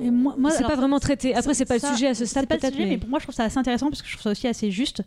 [0.02, 1.34] Et moi- moi, c'est pas vraiment traité.
[1.34, 2.74] Après, c'est pas le sujet à ce stade, pas le peut-être.
[2.74, 2.90] sujet, Mais...
[2.92, 4.70] mais pour moi, je trouve ça assez intéressant parce que je trouve ça aussi assez
[4.70, 5.02] juste.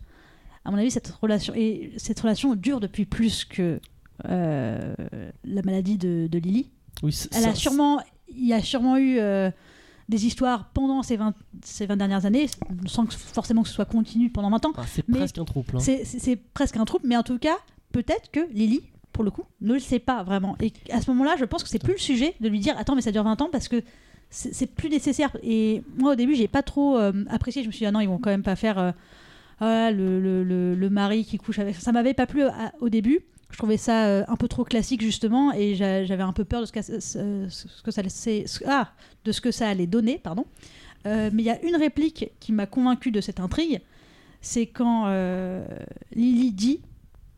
[0.65, 3.79] À mon avis, cette relation et cette relation dure depuis plus que
[4.29, 4.93] euh,
[5.43, 6.69] la maladie de, de Lily.
[7.01, 7.99] Oui, Elle ça- a sûrement,
[8.29, 9.49] il y a sûrement eu euh,
[10.09, 12.47] des histoires pendant ces 20, ces 20 dernières années,
[12.85, 14.73] sans que forcément que ce soit continu pendant 20 ans.
[14.77, 15.75] Ah, c'est presque un trouble.
[15.75, 15.79] hein.
[15.79, 17.57] C'est- presque un trouble, mais en tout cas,
[17.91, 20.55] peut-être que Lily, pour le coup, ne le sait pas vraiment.
[20.61, 22.95] Et à ce moment-là, je pense que c'est plus le sujet de lui dire Attends,
[22.95, 23.81] mais ça dure 20 ans parce que
[24.29, 25.35] c'est plus nécessaire.
[25.43, 27.61] Et moi, au début, j'ai pas trop euh, apprécié.
[27.63, 28.93] Je me suis dit Ah non, ils vont quand même pas faire
[29.59, 31.75] ah, le, mari qui couche avec.
[31.75, 33.19] Ça m'avait pas plu à- au début.
[33.49, 36.61] Je trouvais ça euh, un peu trop classique justement et j'a- j'avais un peu peur
[36.61, 37.19] de ce que, ça
[38.67, 38.91] ah,
[39.25, 40.45] de ce que ça allait donner, pardon.
[41.05, 43.81] Euh, mais il y a une réplique qui m'a convaincu de cette intrigue,
[44.41, 45.65] c'est quand euh,
[46.15, 46.81] Lily dit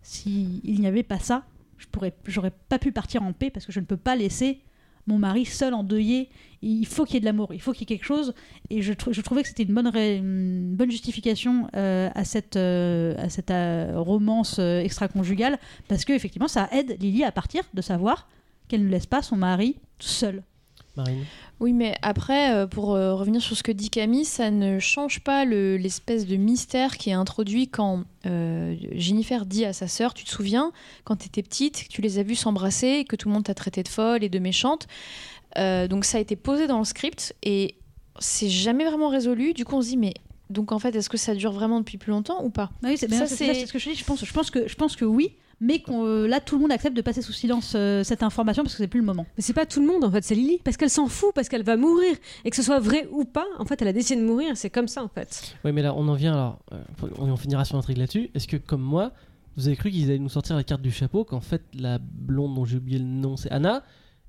[0.03, 1.43] s'il n'y avait pas ça,
[1.77, 4.61] je pourrais, j'aurais pas pu partir en paix parce que je ne peux pas laisser
[5.07, 6.29] mon mari seul endeuillé.
[6.61, 8.33] Il faut qu'il y ait de l'amour, il faut qu'il y ait quelque chose.
[8.71, 13.13] Et je, trou- je trouvais que c'était une bonne, justification euh, à cette, euh,
[13.51, 18.27] euh, romance extra-conjugale, parce que effectivement, ça aide Lily à partir de savoir
[18.67, 20.41] qu'elle ne laisse pas son mari seul.
[20.97, 21.25] Marine?
[21.61, 25.21] Oui, mais après, euh, pour euh, revenir sur ce que dit Camille, ça ne change
[25.21, 30.13] pas le- l'espèce de mystère qui est introduit quand euh, Jennifer dit à sa sœur,
[30.13, 30.73] tu te souviens,
[31.05, 33.45] quand tu étais petite, que tu les as vus s'embrasser, et que tout le monde
[33.45, 34.87] t'a traité de folle et de méchante.
[35.57, 37.75] Euh, donc ça a été posé dans le script et
[38.19, 39.53] c'est jamais vraiment résolu.
[39.53, 40.13] Du coup, on se dit, mais
[40.49, 42.69] donc en fait, est-ce que ça dure vraiment depuis plus longtemps ou pas?
[42.83, 43.95] Ah Oui, c'est Ça, ça, ce que je dis.
[43.95, 46.61] Je pense, je pense, que, je pense que oui, mais qu'on, euh, là, tout le
[46.61, 49.25] monde accepte de passer sous silence euh, cette information parce que c'est plus le moment.
[49.37, 51.49] Mais c'est pas tout le monde en fait, c'est Lily parce qu'elle s'en fout parce
[51.49, 54.21] qu'elle va mourir et que ce soit vrai ou pas, en fait, elle a décidé
[54.21, 55.55] de mourir, c'est comme ça en fait.
[55.63, 56.59] Oui, mais là, on en vient alors.
[56.73, 56.77] euh,
[57.17, 58.29] on en finira sur l'intrigue là-dessus.
[58.35, 59.11] Est-ce que, comme moi,
[59.57, 62.55] vous avez cru qu'ils allaient nous sortir la carte du chapeau qu'en fait, la blonde
[62.55, 63.83] dont j'ai oublié le nom, c'est Anna,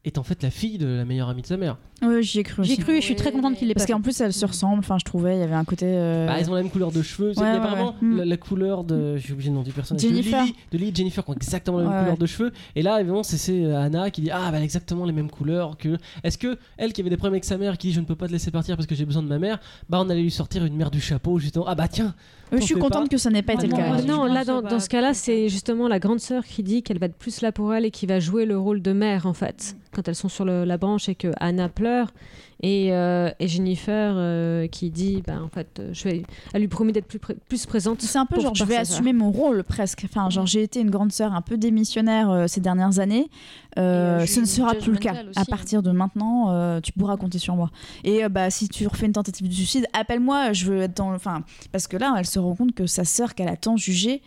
[0.06, 2.42] est en fait la fille de la meilleure amie de sa mère Ouais, j'y ai
[2.42, 2.82] cru J'y ai aussi.
[2.82, 4.80] cru et je suis très contente qu'il l'ait Parce qu'en plus, elles se ressemblent.
[4.80, 5.86] Enfin, je trouvais, il y avait un côté.
[5.88, 7.32] euh, Bah, elles ont la même couleur de cheveux.
[7.32, 8.06] C'est- Ouais, ouais, vraiment ouais.
[8.06, 8.16] Hmm.
[8.18, 9.16] la, la couleur de.
[9.16, 10.02] J'ai oublié le nom du personnage.
[10.02, 10.40] Jennifer.
[10.42, 12.18] De Lily, de Lily et Jennifer qui ont exactement la même Ouais, couleur ouais.
[12.18, 12.52] de cheveux.
[12.74, 15.12] Et là, évidemment, c'est- c'est euh, Anna qui dit Ah, bah, elle a exactement les
[15.12, 15.96] mêmes couleurs que.
[16.22, 18.14] Est-ce que elle qui avait des problèmes avec sa mère, qui dit Je ne peux
[18.16, 20.30] pas te laisser partir parce que j'ai besoin de ma mère, bah, on allait lui
[20.30, 21.64] sortir une mère du chapeau, justement.
[21.66, 22.14] Ah, bah, tiens
[22.52, 23.08] je suis contente pas.
[23.08, 24.02] que ça n'ait pas Ah été le cas.
[24.02, 26.98] non, là dans, dans ce cas-là, c'est c'est justement la grande sœur qui dit qu'elle
[26.98, 29.32] va être plus là pour elle et qui va jouer le rôle de mère en
[29.34, 32.12] fait, quand elles sont sur le- la branche et que Anna pleure
[32.62, 36.22] et, euh, et Jennifer euh, qui dit bah en fait euh, je vais
[36.54, 38.00] elle lui promet d'être plus, plus présente.
[38.02, 40.02] C'est un peu genre, je vais assumer mon rôle presque.
[40.04, 43.28] Enfin, genre, j'ai été une grande sœur un peu démissionnaire euh, ces dernières années.
[43.76, 45.12] Et, ce ne sera plus le cas.
[45.12, 45.44] aussi, à hein.
[45.50, 47.70] partir de maintenant, euh, tu pourras compter sur moi.
[48.04, 50.52] Et euh, bah, si tu refais une tentative de suicide, appelle-moi.
[50.54, 51.10] Je veux être dans.
[51.10, 51.42] le- Enfin,
[51.72, 54.22] parce que là, elle se rend compte que sa sœur qu'elle a tant jugée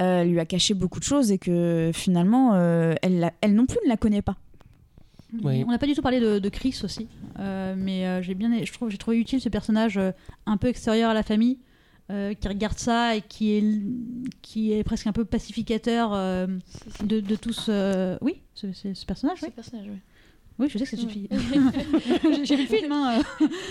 [0.00, 3.78] euh, lui a caché beaucoup de choses et que finalement, euh, elle, elle non plus
[3.84, 4.36] ne la connaît pas.
[5.42, 5.64] Oui.
[5.66, 8.50] On n'a pas du tout parlé de, de Chris aussi, Euh, mais euh, j'ai bien,
[8.64, 10.10] je trouve, j'ai trouvé utile ce personnage euh,
[10.46, 11.58] un peu extérieur à la famille,
[12.40, 13.64] qui regarde ça et qui est,
[14.42, 17.70] qui est presque un peu pacificateur de, de tous.
[18.20, 19.48] Oui, ce, ce- ce personnage, oui.
[19.50, 19.98] Ce personnage, oui.
[20.60, 21.28] Oui, je sais que c'est une fille.
[22.44, 22.92] J'ai- vu le film.
[22.92, 23.20] hein,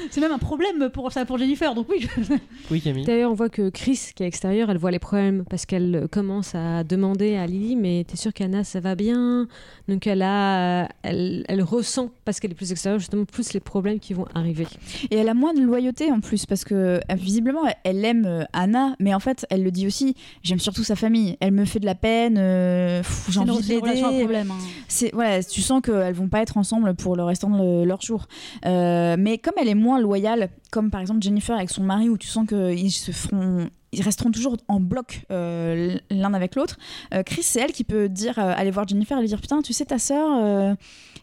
[0.09, 1.99] C'est même un problème pour ça pour Jennifer, donc oui.
[2.17, 2.33] je-
[2.71, 3.05] Oui, Camille.
[3.05, 6.07] D'ailleurs, on voit que Chris, qui est extérieure, elle voit les problèmes parce qu'elle euh,
[6.07, 9.47] commence à demander à Lily Mais t'es sûre qu'Anna, ça va bien?
[9.87, 13.99] Donc, elle, a, elle, elle ressent, parce qu'elle est plus extérieure, justement, plus les problèmes
[13.99, 14.67] qui vont arriver.
[15.11, 18.43] Et elle a moins de loyauté en plus parce que euh, visiblement elle- aime euh,
[18.53, 20.15] Anna, mais en fait elle le dit aussi.
[20.43, 21.37] J'aime surtout sa famille.
[21.39, 22.37] Elle me fait de la peine.
[22.37, 24.01] euh, J'ai envie de l'aider.
[24.21, 24.51] problème.
[24.51, 24.57] hein.
[24.87, 28.27] C'est voilà, tu sens qu'elles vont pas être ensemble pour le restant de leur jour.
[28.65, 32.17] Euh, mais comme elle est moins loyale, comme par exemple Jennifer avec son mari, où
[32.17, 36.77] tu sens qu'ils se feront, ils resteront toujours en bloc euh, l'un avec l'autre.
[37.13, 39.61] euh, Chris, c'est elle qui peut dire, euh, aller voir Jennifer et lui dire putain,
[39.61, 40.75] tu sais ta sœur.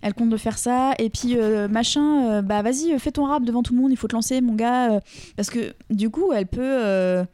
[0.02, 1.36] elle compte de faire ça et puis
[1.70, 4.54] machin bah vas-y fais ton rap devant tout le monde il faut te lancer mon
[4.54, 5.00] gars
[5.36, 7.24] parce que du coup elle peut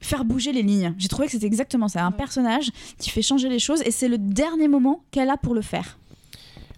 [0.00, 3.48] faire bouger les lignes j'ai trouvé que c'était exactement ça un personnage qui fait changer
[3.48, 5.98] les choses et c'est le dernier moment qu'elle a pour le faire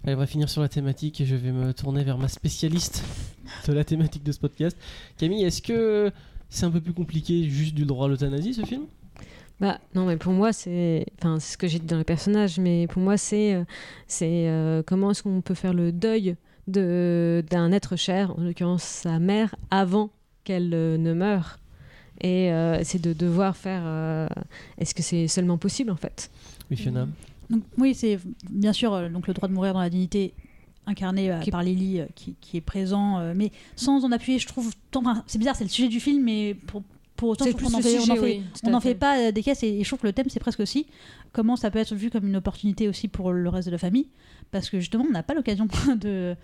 [0.09, 3.03] Allez, on va finir sur la thématique et je vais me tourner vers ma spécialiste
[3.67, 4.75] de la thématique de ce podcast.
[5.19, 6.11] Camille, est-ce que
[6.49, 8.85] c'est un peu plus compliqué juste du droit à l'euthanasie ce film?
[9.59, 12.57] Bah non, mais pour moi, c'est enfin, c'est ce que j'ai dit dans le personnage,
[12.57, 13.63] mais pour moi, c'est euh,
[14.07, 16.35] c'est euh, comment est-ce qu'on peut faire le deuil
[16.67, 20.09] de d'un être cher, en l'occurrence sa mère, avant
[20.43, 21.59] qu'elle euh, ne meure.
[22.21, 23.83] Et euh, c'est de devoir faire.
[23.85, 24.27] euh,
[24.79, 26.31] Est-ce que c'est seulement possible en fait?
[26.71, 27.07] Oui, Fiona.
[27.49, 30.33] Donc, oui, c'est bien sûr euh, donc le droit de mourir dans la dignité
[30.85, 34.39] incarné euh, Qui- par Lily euh, qui, qui est présent, euh, mais sans en appuyer,
[34.39, 34.71] je trouve.
[34.95, 36.83] enfin, c'est bizarre, c'est le sujet du film, mais pour,
[37.15, 38.95] pour autant, je trouve qu'on en le fait, on en fait- oui, on n'en fait.
[38.95, 40.87] pas des caisses et, et je trouve que le thème, c'est presque aussi
[41.31, 44.07] comment ça peut être vu comme une opportunité aussi pour le reste de la famille,
[44.51, 46.35] parce que justement, on n'a pas l'occasion de, de-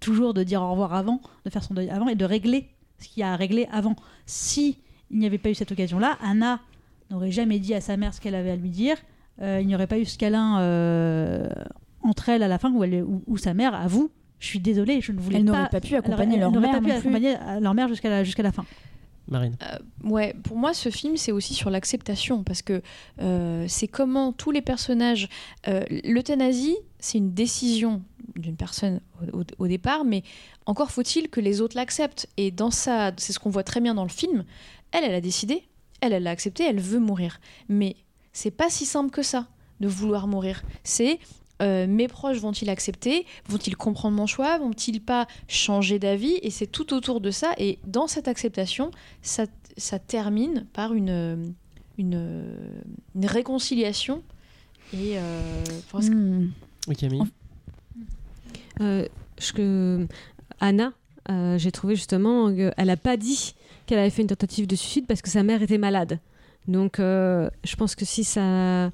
[0.00, 3.08] toujours de dire au revoir avant, de faire son deuil avant et de régler ce
[3.08, 3.94] qu'il y a à régler avant.
[4.26, 4.78] Si
[5.10, 6.60] il n'y avait pas eu cette occasion-là, Anna
[7.10, 8.96] n'aurait jamais dit à sa mère ce qu'elle avait à lui dire.
[9.42, 11.48] Euh, il n'y aurait pas eu ce câlin euh,
[12.02, 15.00] entre elles à la fin où, elle, où, où sa mère avoue je suis désolée,
[15.00, 15.52] je ne voulais elle pas.
[15.52, 17.88] n'aurait pas pu elle accompagner leur elle n'aurait mère pas pu accompagner euh, leur mère
[17.88, 18.64] jusqu'à la, jusqu'à la fin.
[19.28, 19.56] Marine.
[20.04, 22.80] Ouais, pour moi, ce film, c'est aussi sur l'acceptation, parce que
[23.20, 25.28] euh, c'est comment tous les personnages...
[25.68, 28.02] euh, L'euthanasie, c'est une décision
[28.36, 29.00] d'une personne
[29.32, 30.22] au, au- au départ, mais
[30.66, 32.28] encore faut-il que les autres l'acceptent.
[32.36, 34.44] Et dans ça, c'est ce qu'on voit très bien dans le film,
[34.92, 35.62] elle, elle a décidé,
[36.00, 37.40] elle, elle l'a accepté, elle veut mourir.
[37.68, 37.96] Mais
[38.36, 39.46] c'est pas si simple que ça,
[39.80, 40.62] de vouloir mourir.
[40.84, 41.18] C'est...
[41.62, 43.24] euh, mes proches vont-ils accepter?
[43.48, 44.58] Vont-ils comprendre mon choix?
[44.58, 46.36] Vont-ils pas changer d'avis?
[46.42, 47.54] Et c'est tout autour de ça.
[47.56, 48.90] Et dans cette acceptation,
[49.22, 49.46] ça,
[49.78, 51.54] ça termine par une,
[51.96, 52.20] une,
[53.14, 54.22] une réconciliation.
[54.92, 56.50] Et euh, Hmm.
[56.88, 57.22] Oui, Camille.
[58.82, 59.06] Euh,
[59.38, 60.06] je- que
[60.60, 60.92] Anna,
[61.30, 63.54] euh, j'ai trouvé justement qu'elle n'a pas dit
[63.86, 66.20] qu'elle avait fait une tentative de suicide parce que sa mère était malade.
[66.68, 68.90] Donc, euh, je pense que si sa,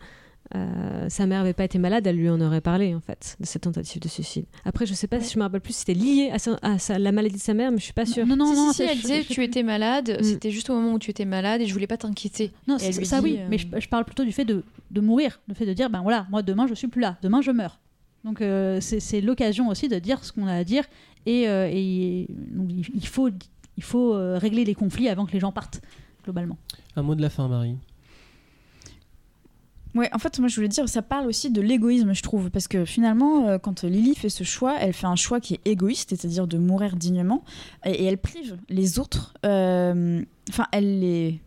[0.55, 3.47] euh, sa mère n'avait pas été malade, elle lui en aurait parlé, en fait, de
[3.47, 4.45] cette tentative de suicide.
[4.65, 6.79] Après, je sais pas si je me rappelle plus si c'était lié à, sa- à
[6.79, 8.27] sa- la maladie de sa mère, mais je suis pas sûre.
[8.27, 10.23] Non, non, si, non, si, elle disait tu étais malade, Mm.
[10.25, 12.53] c'était juste au moment où tu étais malade et je voulais pas t'inquiéter.
[12.69, 15.01] Non, c'est- ça dit, oui, euh, mais je, je parle plutôt du fait de, de
[15.01, 17.51] mourir, le fait de dire, ben voilà, moi demain je suis plus là, demain je
[17.51, 17.81] meurs.
[18.25, 20.85] Donc euh, c'est l'occasion aussi de dire ce qu'on a à dire
[21.27, 23.31] et, et donc, il faut,
[23.79, 25.81] il faut régler les conflits avant que les gens partent,
[26.25, 26.57] globalement.
[26.97, 27.77] Un mot de la fin, Marie.
[29.95, 32.67] Ouais, en fait, moi je voulais dire, ça parle aussi de l'égoïsme, je trouve, parce
[32.67, 36.09] que finalement, euh, quand Lily fait ce choix, elle fait un choix qui est égoïste,
[36.11, 37.45] c'est-à-dire de mourir dignement,
[37.85, 39.35] et, et elle prive les autres.
[39.45, 41.41] euh, Enfin, elle les.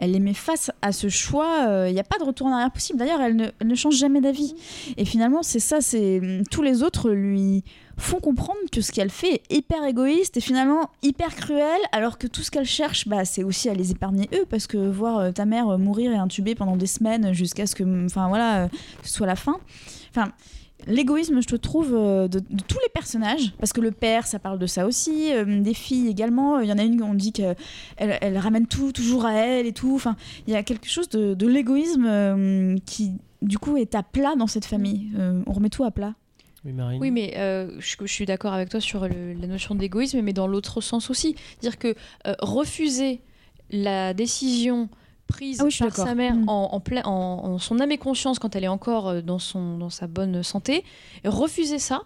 [0.00, 2.70] Elle les met face à ce choix, il n'y a pas de retour en arrière
[2.70, 2.98] possible.
[2.98, 4.54] D'ailleurs, elle ne, change jamais d'avis.
[4.96, 7.62] Et finalement, c'est ça, c'est hum, tous les autres lui
[8.00, 12.26] font comprendre que ce qu'elle fait est hyper égoïste et finalement hyper cruel, alors que
[12.26, 15.32] tout ce qu'elle cherche, bah, c'est aussi à les épargner eux, parce que voir euh,
[15.32, 18.68] ta mère euh, mourir et intubée pendant des semaines jusqu'à ce que, enfin voilà, euh,
[19.02, 19.60] ce soit la fin.
[20.86, 24.38] L'égoïsme, je te trouve, euh, de, de tous les personnages, parce que le père, ça
[24.38, 26.60] parle de ça aussi, euh, des filles également.
[26.60, 27.56] Il y en a une, on dit qu'elle
[27.96, 29.94] elle ramène tout toujours à elle et tout.
[29.94, 30.16] Enfin,
[30.46, 33.12] il y a quelque chose de, de l'égoïsme euh, qui,
[33.42, 35.08] du coup, est à plat dans cette famille.
[35.18, 36.14] Euh, on remet tout à plat.
[36.64, 37.00] Oui, Marine.
[37.00, 40.34] Oui, mais euh, je, je suis d'accord avec toi sur le- la notion d'égoïsme, mais
[40.34, 41.34] dans l'autre sens aussi.
[41.62, 41.94] Dire que
[42.26, 43.20] euh, refuser
[43.70, 44.88] la décision
[45.30, 46.48] prise Ah oui, par sa mère Mm.
[46.48, 49.78] en, en, en- en son âme et conscience quand elle est encore euh, dans, son,
[49.78, 50.84] dans sa bonne santé,
[51.24, 52.02] refuser ça,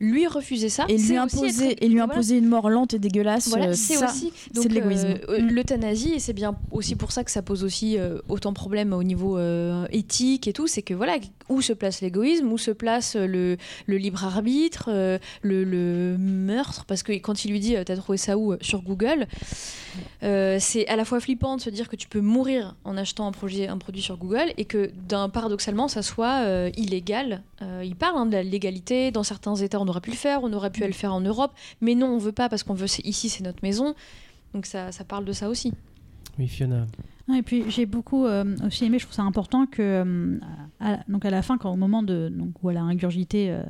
[0.00, 2.12] lui refuser ça, Et lui, imposer, être- et lui voilà.
[2.12, 5.14] imposer une mort lente et dégueulasse, Voilà, euh, c'est aussi c'est de l'égoïsme.
[5.30, 5.46] euh, Mm.
[5.48, 8.92] l'euthanasie et c'est bien aussi pour ça que ça pose aussi euh, autant de problèmes
[8.92, 11.16] au niveau euh, éthique et tout c'est que voilà
[11.48, 13.56] où se place l'égoïsme où se place euh,
[13.86, 18.18] le, libre arbitre euh, le, meurtre parce que quand il lui dit euh, t'as trouvé
[18.18, 19.26] ça où sur Google
[20.20, 23.32] c'est à la fois flippant de se dire que tu peux mourir en achetant un
[23.32, 23.66] produit,
[24.02, 24.92] sur Google et que
[25.28, 27.42] paradoxalement ça soit illégal.
[27.82, 29.10] Il parle hein, de la légalité.
[29.10, 31.52] Dans certains États on aurait pu le faire, on aurait pu le faire en Europe,
[31.80, 33.94] mais non on veut pas parce qu'on veut ici c'est notre maison.
[34.54, 35.72] Donc ça, ça parle de ça aussi.
[36.38, 36.86] Oui, Fiona.
[37.28, 40.38] Non, et puis j'ai beaucoup euh, aussi aimé, je trouve ça important que euh,
[40.80, 43.62] à, donc à la fin, quand au moment de donc où elle a ingurgité euh,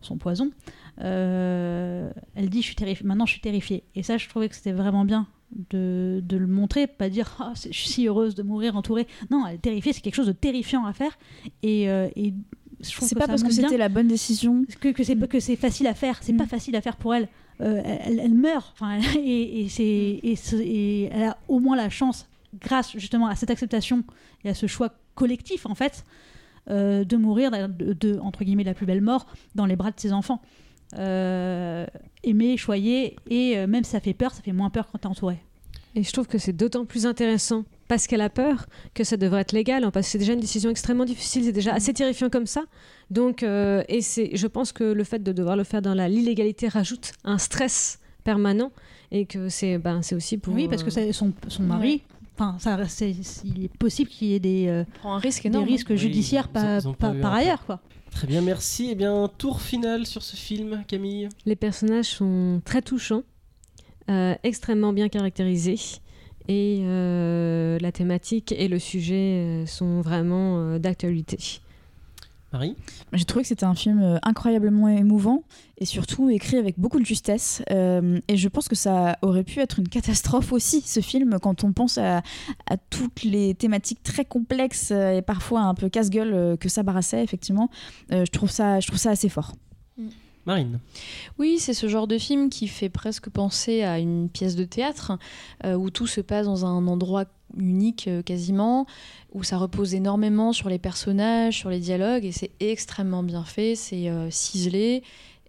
[0.00, 0.50] son poison,
[0.98, 3.06] elle dit je suis terrifiée.
[3.06, 3.84] Maintenant je suis terrifiée.
[3.94, 5.26] Et ça, je trouvais que c'était vraiment bien
[5.70, 9.06] de, de le montrer, pas dire c'est- je suis si heureuse de mourir entourée.
[9.30, 11.18] Non, elle est terrifiée, c'est quelque chose de terrifiant à faire.
[11.62, 12.34] Et, et
[12.80, 14.64] C'est pas parce que c'était la bonne décision.
[14.80, 16.36] que, que c'est que c'est facile à faire c'est Mm.
[16.38, 17.28] pas facile à faire pour elle
[17.60, 20.34] Euh, elle, elle meurt enfin et, et
[20.64, 22.26] et elle a au moins la chance
[22.60, 24.04] grâce justement à cette acceptation
[24.44, 26.04] et à ce choix collectif en fait
[26.70, 29.98] euh, de mourir de, de, entre guillemets la plus belle mort dans les bras de
[29.98, 30.40] ses enfants
[30.98, 31.86] euh,
[32.22, 35.06] aimer choyer et euh, même si ça fait peur ça fait moins peur quand t'es
[35.06, 35.38] entouré
[35.94, 39.42] Et je trouve que c'est d'autant plus intéressant parce qu'elle a peur que ça devrait
[39.42, 42.30] être légal, hein, parce que c'est déjà une décision extrêmement difficile, c'est déjà assez terrifiant
[42.30, 42.62] comme ça.
[43.10, 46.08] Donc, euh, et c'est, je pense que le fait de devoir le faire dans la
[46.08, 48.72] l'illégalité rajoute un stress permanent
[49.10, 50.54] et que c'est, ben, c'est aussi pour.
[50.54, 52.02] oui parce que son, son mari
[52.34, 53.14] enfin ça c'est
[53.44, 55.66] il est possible qu'il y ait des, euh, On prend un risque des énorme.
[55.68, 58.90] risques Oui, judiciaires par, pas ailleurs quoi Très bien, merci.
[58.90, 61.30] Et bien, tour final sur ce film, Camille.
[61.46, 63.22] Les personnages sont très touchants,
[64.10, 65.78] euh, extrêmement bien caractérisés.
[66.48, 71.60] Et euh, la thématique et le sujet sont vraiment euh, d'actualité.
[72.52, 72.76] Marie
[73.12, 75.42] J'ai trouvé que c'était un film euh, incroyablement émouvant
[75.78, 77.62] et surtout écrit avec beaucoup de justesse.
[77.70, 81.64] Euh, et je pense que ça aurait pu être une catastrophe aussi, ce film, quand
[81.64, 82.18] on pense à,
[82.66, 87.22] à toutes les thématiques très complexes euh, et parfois un peu casse-gueule que ça brassait,
[87.22, 87.70] effectivement.
[88.12, 89.52] Euh, je, trouve ça, je trouve ça assez fort.
[90.44, 90.80] Marine.
[91.38, 95.12] Oui, c'est ce genre de film qui fait presque penser à une pièce de théâtre
[95.64, 98.86] euh, où tout se passe dans un endroit unique euh, quasiment,
[99.32, 103.74] où ça repose énormément sur les personnages, sur les dialogues, et c'est extrêmement bien fait,
[103.74, 105.02] c'est euh, ciselé,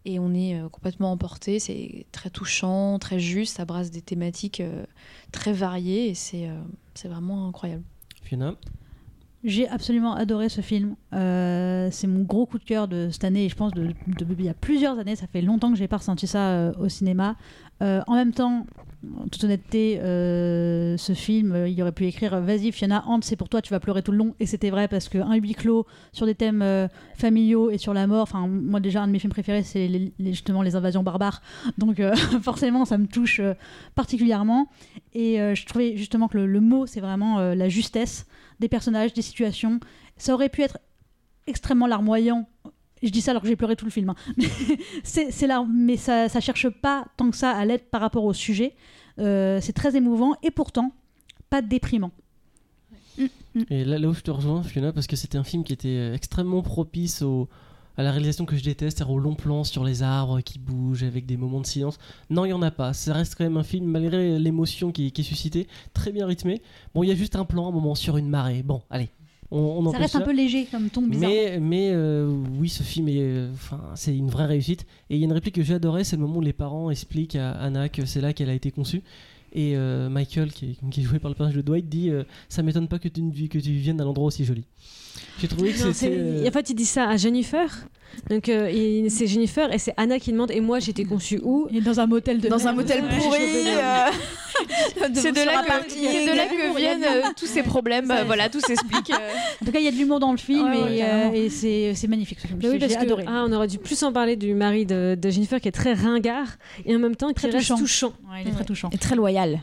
[0.05, 4.59] et on est euh, complètement emporté, c'est très touchant, très juste, ça brasse des thématiques
[4.59, 4.85] euh,
[5.31, 6.59] très variées, et c'est euh,
[6.93, 7.83] c'est vraiment incroyable.
[8.23, 8.55] Fiona?
[9.45, 10.95] J'ai absolument adoré ce film.
[11.11, 14.35] Euh, c'est mon gros coup de cœur de cette année et je pense de, de-
[14.39, 15.17] il y a plusieurs années.
[15.17, 17.35] Ça fait longtemps que j'ai pas ressenti ça euh, au cinéma.
[17.81, 18.65] Euh, en même temps,
[19.17, 23.35] en toute honnêteté, euh, ce film, euh, il aurait pu écrire Vas-y, Fiona, Hans, c'est
[23.35, 24.35] pour toi, tu vas pleurer tout le long.
[24.39, 28.07] Et c'était vrai parce qu'un huis clos sur des thèmes euh, familiaux et sur la
[28.07, 28.23] mort.
[28.23, 29.89] Enfin, moi, déjà, un de mes films préférés, c'est
[30.19, 31.41] justement les invasions barbares.
[31.77, 33.53] Donc, euh, forcément, ça me touche euh,
[33.95, 34.69] particulièrement.
[35.13, 38.25] Et euh, je trouvais justement que le, mot, c'est vraiment euh, la justesse
[38.59, 39.79] des personnages, des situations.
[40.17, 40.77] Ça aurait pu être
[41.47, 42.47] extrêmement larmoyant
[43.03, 44.09] je dis ça alors que j'ai pleuré tout le film.
[44.09, 44.15] hein.
[45.03, 48.23] c'est c'est là, mais ça, ça cherche pas tant que ça à l'aide par rapport
[48.23, 48.75] au sujet.
[49.19, 50.91] Euh, c'est très émouvant et pourtant
[51.49, 52.11] pas déprimant.
[53.69, 55.87] Et là, là où je te rejoins, Fiona, parce que c'était un film qui était
[55.89, 57.47] euh, extrêmement propice au,
[57.95, 61.03] à la réalisation que je déteste, c'est-à-dire au long plan sur les arbres qui bougent
[61.03, 61.99] avec des moments de silence.
[62.31, 62.93] Non, il n'y en a pas.
[62.93, 66.63] Ça reste quand même un film, malgré l'émotion qui, qui est suscitée, très bien rythmé.
[66.95, 68.63] Bon, il y a juste un plan, un moment sur une marée.
[68.63, 69.09] Bon, allez,
[69.53, 71.29] on, on Ça reste un peu léger comme ton bizarre.
[71.29, 72.27] Mais, mais euh,
[72.59, 74.85] oui, ce film est, euh, enfin, c'est une vraie réussite.
[75.09, 76.89] Et il y a une réplique que j'ai adorée, c'est le moment où les parents
[76.89, 79.01] expliquent à Anna que c'est là qu'elle a été conçue.
[79.55, 82.23] Et euh, Michael, qui est, qui est joué par le personnage de Dwight, dit euh,
[82.49, 84.63] Ça m'étonne pas que tu, ne- que tu viennes d'un endroit aussi joli.
[85.39, 86.15] J'ai trouvé que c'était.
[86.17, 87.87] euh, En fait, il dit ça à Jennifer.
[88.31, 91.67] Donc, euh, c'est Jennifer et c'est Anna qui demande Et moi, j'étais conçue où?
[91.71, 93.39] Et dans un motel de Dans un motel pourri.
[93.67, 94.09] euh,
[95.13, 96.07] C'est de, là que, parking.
[96.11, 98.09] c'est de là que viennent euh, tous ces problèmes.
[98.11, 99.09] Euh, voilà, tout s'explique.
[99.11, 99.29] euh.
[99.61, 101.07] En tout cas, il y a de l'humour dans le film Ouais, et, ouais, euh,
[101.29, 101.33] carrément.
[101.33, 101.49] et
[101.95, 102.59] c'est magnifique ce film.
[102.61, 103.25] Mais oui, J'ai parce que, adoré.
[103.27, 105.93] ah, on aurait dû plus en parler du mari de, de Jennifer qui est très
[105.93, 106.47] ringard
[106.85, 107.77] et en même temps qui Très reste touchant.
[107.77, 108.13] touchant.
[108.31, 108.89] Ouais, il est très touchant.
[108.91, 109.61] Et très loyal.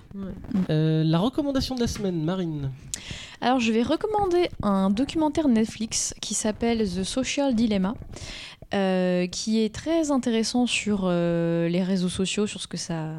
[0.71, 2.71] euh, la recommandation de la semaine, Marine.
[3.43, 7.95] Alors, je vais recommander un documentaire Netflix qui s'appelle The Social Dilemma,
[8.75, 13.15] euh, qui est très intéressant sur euh, les réseaux sociaux, sur ce que ça,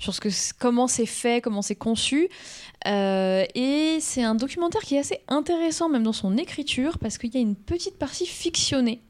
[0.00, 2.28] sur ce que, comment c'est fait, comment c'est conçu.
[2.86, 7.34] Euh, et c'est un documentaire qui est assez intéressant, même dans son écriture, parce qu'il
[7.34, 9.02] y a une petite partie fictionnée.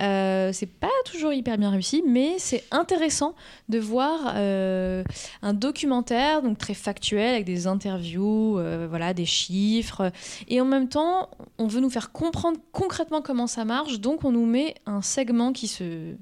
[0.00, 3.34] Euh, c'est pas toujours hyper bien réussi, mais c'est intéressant
[3.68, 5.04] de voir euh,
[5.42, 10.10] un documentaire donc très factuel avec des interviews, euh, voilà, des chiffres,
[10.48, 14.32] et en même temps, on veut nous faire comprendre concrètement comment ça marche, donc on
[14.32, 16.14] nous met un segment qui se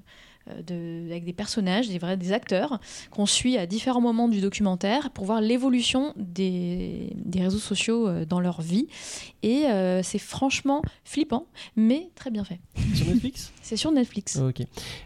[0.66, 5.11] de, avec des personnages, des vrais des acteurs qu'on suit à différents moments du documentaire
[5.11, 8.88] pour voir l'évolution des, des réseaux sociaux euh, dans leur vie.
[9.42, 12.59] Et euh, c'est franchement flippant, mais très bien fait.
[12.94, 13.53] Sur Netflix?
[13.62, 14.37] C'est sur Netflix.
[14.37, 14.62] Ok.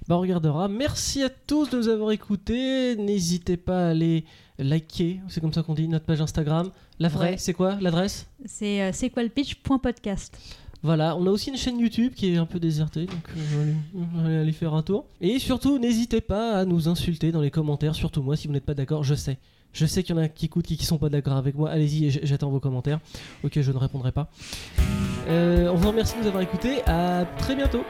[0.09, 0.69] Bah, on regardera.
[0.69, 2.97] Merci à tous de nous avoir écoutés.
[2.97, 4.25] N'hésitez pas à aller
[4.59, 6.71] liker, c'est comme ça qu'on dit, notre page Instagram.
[7.01, 7.37] La vraie, Ouais.
[7.39, 8.27] c'est quoi l'adresse?
[8.47, 10.39] C'est euh, c'est quoi le pitch.podcast.
[10.85, 13.73] Voilà, on a aussi une chaîne YouTube qui est un peu désertée, donc euh,
[14.17, 15.07] va aller- faire un tour.
[15.23, 18.67] Et surtout, n'hésitez pas à nous insulter dans les commentaires, surtout moi, si vous n'êtes
[18.67, 19.39] pas d'accord, je sais.
[19.73, 21.71] Je sais qu'il y en a qui écoutent, qui, qui sont pas d'accord avec moi.
[21.71, 23.01] Allez-y, j'attends vos commentaires.
[23.43, 24.31] Ok, je ne répondrai pas.
[25.29, 26.83] Euh, on vous remercie de nous avoir écoutés.
[26.87, 27.83] À très bientôt.